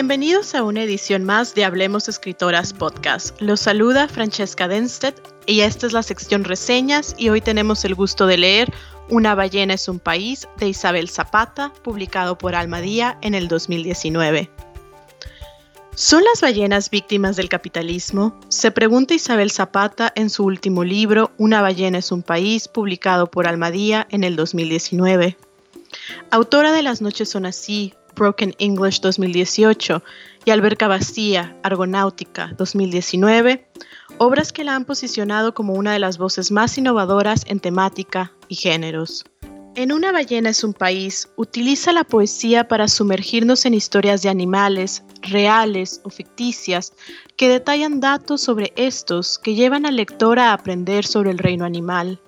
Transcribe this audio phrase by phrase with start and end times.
[0.00, 3.38] Bienvenidos a una edición más de Hablemos Escritoras Podcast.
[3.38, 8.26] Los saluda Francesca Denstedt y esta es la sección reseñas y hoy tenemos el gusto
[8.26, 8.72] de leer
[9.10, 14.48] Una ballena es un país de Isabel Zapata, publicado por Almadía en el 2019.
[15.94, 18.40] ¿Son las ballenas víctimas del capitalismo?
[18.48, 23.46] Se pregunta Isabel Zapata en su último libro Una ballena es un país, publicado por
[23.46, 25.36] Almadía en el 2019.
[26.30, 30.02] Autora de Las noches son así, Broken English 2018
[30.44, 33.66] y Alberca Vacía, Argonáutica 2019,
[34.18, 38.56] obras que la han posicionado como una de las voces más innovadoras en temática y
[38.56, 39.24] géneros.
[39.74, 45.02] En Una ballena es un país, utiliza la poesía para sumergirnos en historias de animales,
[45.22, 46.92] reales o ficticias,
[47.38, 52.20] que detallan datos sobre estos que llevan al lector a aprender sobre el reino animal.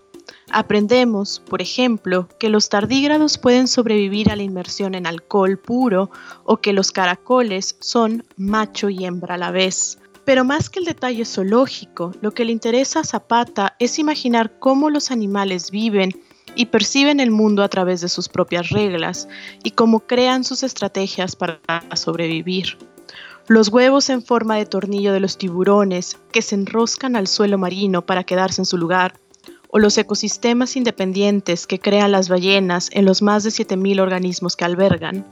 [0.55, 6.11] Aprendemos, por ejemplo, que los tardígrados pueden sobrevivir a la inmersión en alcohol puro
[6.45, 9.99] o que los caracoles son macho y hembra a la vez.
[10.27, 14.91] Pero más que el detalle zoológico, lo que le interesa a Zapata es imaginar cómo
[14.91, 16.11] los animales viven
[16.55, 19.29] y perciben el mundo a través de sus propias reglas
[19.65, 21.61] y cómo crean sus estrategias para
[21.95, 22.77] sobrevivir.
[23.49, 28.03] Los huevos en forma de tornillo de los tiburones que se enroscan al suelo marino
[28.03, 29.15] para quedarse en su lugar
[29.75, 34.67] o los ecosistemas independientes que crean las ballenas en los más de 7.000 organismos que
[34.67, 35.27] albergan.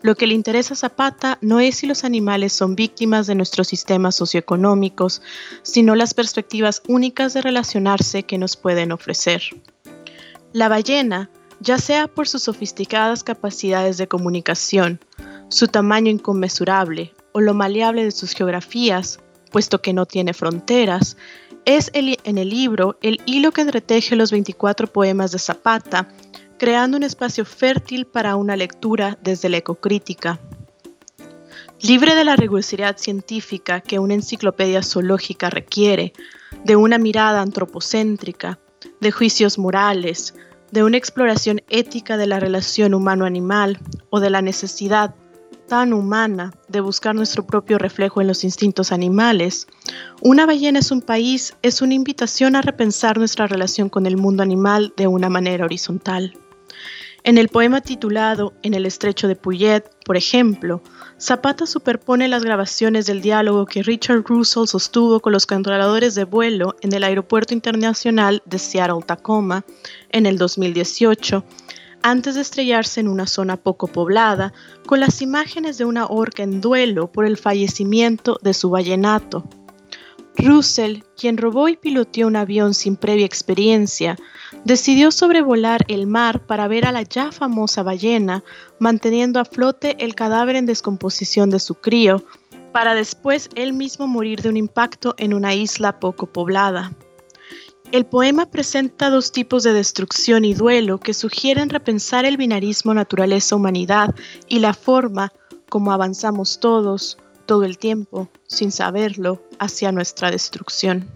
[0.00, 3.68] Lo que le interesa a Zapata no es si los animales son víctimas de nuestros
[3.68, 5.20] sistemas socioeconómicos,
[5.62, 9.42] sino las perspectivas únicas de relacionarse que nos pueden ofrecer.
[10.54, 11.28] La ballena,
[11.60, 15.00] ya sea por sus sofisticadas capacidades de comunicación,
[15.48, 19.20] su tamaño inconmensurable o lo maleable de sus geografías,
[19.52, 21.18] puesto que no tiene fronteras,
[21.66, 26.08] es en el libro el hilo que entreteje los 24 poemas de Zapata,
[26.58, 30.40] creando un espacio fértil para una lectura desde la ecocrítica.
[31.82, 36.14] Libre de la rigurosidad científica que una enciclopedia zoológica requiere,
[36.64, 38.58] de una mirada antropocéntrica,
[39.00, 40.34] de juicios morales,
[40.70, 45.14] de una exploración ética de la relación humano-animal o de la necesidad
[45.68, 49.66] tan humana de buscar nuestro propio reflejo en los instintos animales,
[50.20, 54.42] Una ballena es un país es una invitación a repensar nuestra relación con el mundo
[54.42, 56.32] animal de una manera horizontal.
[57.22, 60.80] En el poema titulado En el estrecho de Puyet, por ejemplo,
[61.20, 66.76] Zapata superpone las grabaciones del diálogo que Richard Russell sostuvo con los controladores de vuelo
[66.82, 69.64] en el Aeropuerto Internacional de Seattle-Tacoma
[70.10, 71.44] en el 2018
[72.02, 74.52] antes de estrellarse en una zona poco poblada,
[74.86, 79.42] con las imágenes de una orca en duelo por el fallecimiento de su vallenato.
[80.38, 84.16] Russell, quien robó y piloteó un avión sin previa experiencia,
[84.64, 88.44] decidió sobrevolar el mar para ver a la ya famosa ballena,
[88.78, 92.24] manteniendo a flote el cadáver en descomposición de su crío,
[92.72, 96.92] para después él mismo morir de un impacto en una isla poco poblada.
[97.92, 104.14] El poema presenta dos tipos de destrucción y duelo que sugieren repensar el binarismo naturaleza-humanidad
[104.48, 105.32] y la forma
[105.68, 107.16] como avanzamos todos,
[107.46, 111.08] todo el tiempo, sin saberlo, hacia nuestra destrucción.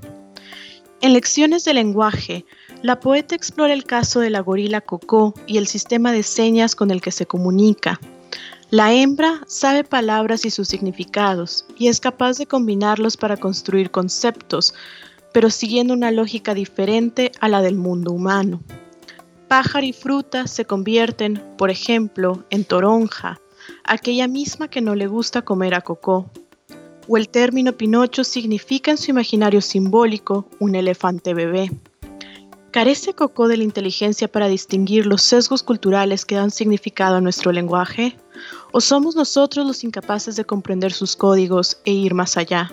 [1.03, 2.45] En Lecciones de lenguaje,
[2.83, 6.91] la poeta explora el caso de la gorila Coco y el sistema de señas con
[6.91, 8.01] el que se comunica.
[8.71, 14.75] La hembra sabe palabras y sus significados y es capaz de combinarlos para construir conceptos,
[15.33, 18.63] pero siguiendo una lógica diferente a la del mundo humano.
[19.49, 23.41] Pájaro y fruta se convierten, por ejemplo, en toronja,
[23.91, 26.31] aquella misma que no le gusta comer a Coco.
[27.09, 31.73] O el término Pinocho significa en su imaginario simbólico un elefante bebé.
[32.71, 37.51] ¿Carece Coco de la inteligencia para distinguir los sesgos culturales que dan significado a nuestro
[37.51, 38.17] lenguaje?
[38.71, 42.71] ¿O somos nosotros los incapaces de comprender sus códigos e ir más allá?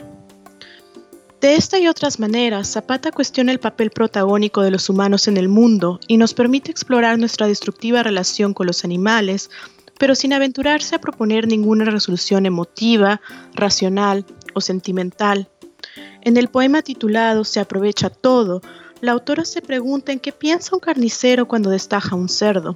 [1.41, 5.50] De esta y otras maneras, Zapata cuestiona el papel protagónico de los humanos en el
[5.50, 9.50] mundo y nos permite explorar nuestra destructiva relación con los animales,
[9.99, 13.21] pero sin aventurarse a proponer ninguna resolución emotiva,
[13.53, 15.49] racional o sentimental.
[16.21, 18.61] En el poema titulado Se aprovecha todo,
[19.01, 22.75] la autora se pregunta en qué piensa un carnicero cuando destaja un cerdo.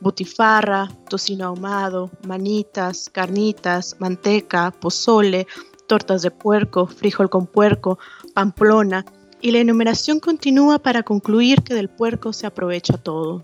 [0.00, 5.48] Butifarra, tocino ahumado, manitas, carnitas, manteca, pozole,
[5.88, 7.98] tortas de puerco, frijol con puerco,
[8.34, 9.04] pamplona,
[9.40, 13.42] y la enumeración continúa para concluir que del puerco se aprovecha todo.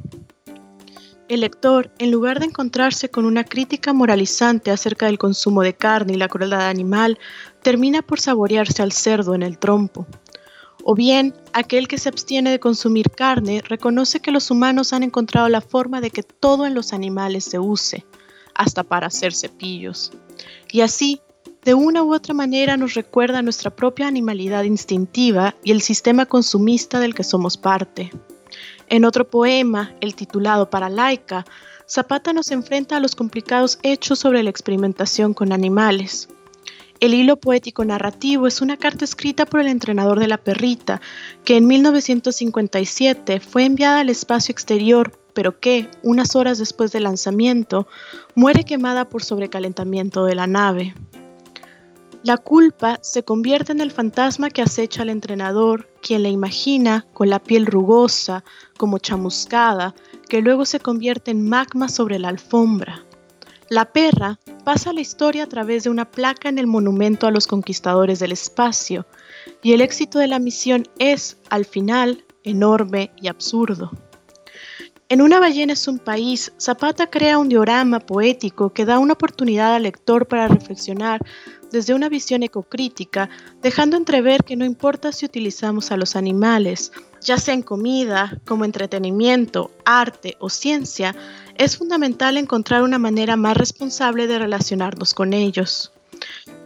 [1.34, 6.12] El lector, en lugar de encontrarse con una crítica moralizante acerca del consumo de carne
[6.12, 7.18] y la crueldad animal,
[7.60, 10.06] termina por saborearse al cerdo en el trompo.
[10.84, 15.48] O bien, aquel que se abstiene de consumir carne reconoce que los humanos han encontrado
[15.48, 18.06] la forma de que todo en los animales se use,
[18.54, 20.12] hasta para hacer cepillos.
[20.70, 21.20] Y así,
[21.64, 27.00] de una u otra manera nos recuerda nuestra propia animalidad instintiva y el sistema consumista
[27.00, 28.12] del que somos parte.
[28.88, 31.44] En otro poema, el titulado Para Laica,
[31.88, 36.28] Zapata nos enfrenta a los complicados hechos sobre la experimentación con animales.
[37.00, 41.00] El hilo poético narrativo es una carta escrita por el entrenador de la perrita,
[41.44, 47.88] que en 1957 fue enviada al espacio exterior, pero que, unas horas después del lanzamiento,
[48.34, 50.94] muere quemada por sobrecalentamiento de la nave.
[52.24, 57.28] La culpa se convierte en el fantasma que acecha al entrenador, quien la imagina con
[57.28, 58.44] la piel rugosa,
[58.78, 59.94] como chamuscada,
[60.26, 63.04] que luego se convierte en magma sobre la alfombra.
[63.68, 67.46] La perra pasa la historia a través de una placa en el monumento a los
[67.46, 69.04] conquistadores del espacio,
[69.62, 73.90] y el éxito de la misión es, al final, enorme y absurdo.
[75.10, 79.74] En Una ballena es un país, Zapata crea un diorama poético que da una oportunidad
[79.74, 81.20] al lector para reflexionar
[81.74, 83.28] desde una visión ecocrítica,
[83.60, 88.64] dejando entrever que no importa si utilizamos a los animales, ya sea en comida, como
[88.64, 91.16] entretenimiento, arte o ciencia,
[91.56, 95.90] es fundamental encontrar una manera más responsable de relacionarnos con ellos.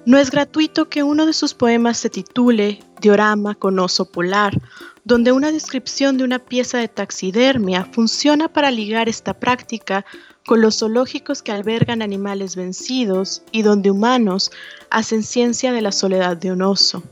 [0.04, 4.60] No es gratuito que uno de sus poemas se titule Diorama con oso polar,
[5.04, 10.04] donde una descripción de una pieza de taxidermia funciona para ligar esta práctica
[10.48, 14.50] con los zoológicos que albergan animales vencidos y donde humanos
[14.88, 17.02] hacen ciencia de la soledad de un oso.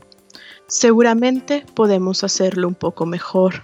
[0.69, 3.63] Seguramente podemos hacerlo un poco mejor.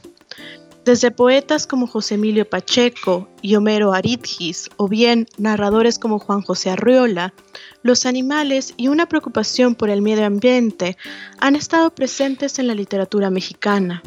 [0.84, 6.68] Desde poetas como José Emilio Pacheco y Homero Aridgis, o bien narradores como Juan José
[6.68, 7.32] Arriola,
[7.82, 10.98] los animales y una preocupación por el medio ambiente
[11.38, 14.02] han estado presentes en la literatura mexicana.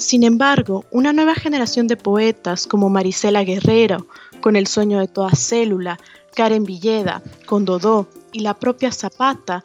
[0.00, 4.06] Sin embargo, una nueva generación de poetas como Marisela Guerrero,
[4.40, 5.98] con El sueño de toda célula,
[6.34, 9.62] Karen Villeda, con Dodó y la propia Zapata,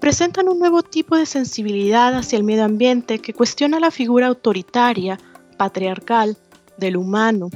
[0.00, 5.20] presentan un nuevo tipo de sensibilidad hacia el medio ambiente que cuestiona la figura autoritaria
[5.56, 6.36] patriarcal
[6.78, 7.48] del humano.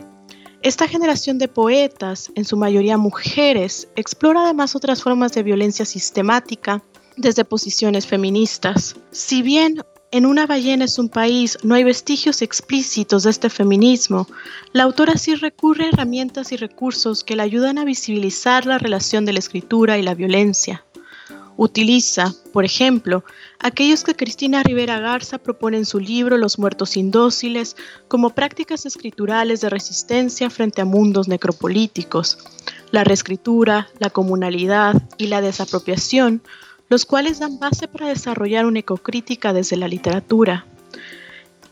[0.63, 6.81] Esta generación de poetas, en su mayoría mujeres, explora además otras formas de violencia sistemática
[7.17, 8.95] desde posiciones feministas.
[9.11, 14.27] Si bien en Una ballena es un país no hay vestigios explícitos de este feminismo,
[14.73, 19.25] la autora sí recurre a herramientas y recursos que le ayudan a visibilizar la relación
[19.25, 20.85] de la escritura y la violencia.
[21.57, 23.23] Utiliza, por ejemplo,
[23.59, 27.77] aquellos que Cristina Rivera Garza propone en su libro Los muertos indóciles
[28.09, 32.39] como prácticas escriturales de resistencia frente a mundos necropolíticos,
[32.91, 36.43] la reescritura, la comunalidad y la desapropiación,
[36.91, 40.67] los cuales dan base para desarrollar una ecocrítica desde la literatura.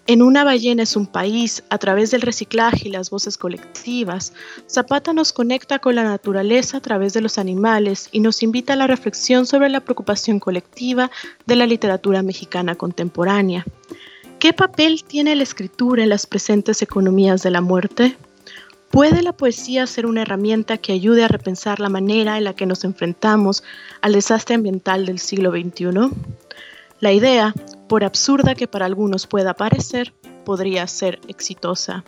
[0.07, 4.33] En Una ballena es un país, a través del reciclaje y las voces colectivas,
[4.67, 8.77] Zapata nos conecta con la naturaleza a través de los animales y nos invita a
[8.77, 11.11] la reflexión sobre la preocupación colectiva
[11.45, 13.67] de la literatura mexicana contemporánea.
[14.39, 18.17] ¿Qué papel tiene la escritura en las presentes economías de la muerte?
[18.91, 22.67] ¿Puede la poesía ser una herramienta que ayude a repensar la manera en la que
[22.67, 23.63] nos enfrentamos
[24.01, 26.11] al desastre ambiental del siglo XXI?
[27.01, 27.55] La idea,
[27.89, 30.15] por absurda que para algunos pueda parecer,
[30.45, 32.03] podría ser exitosa.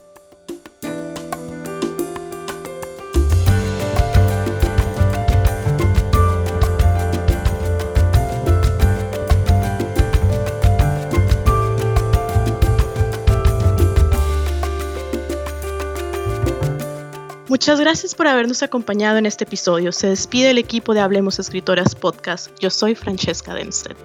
[17.61, 19.93] Muchas gracias por habernos acompañado en este episodio.
[19.93, 22.49] Se despide el equipo de Hablemos Escritoras Podcast.
[22.59, 23.99] Yo soy Francesca Denstedt.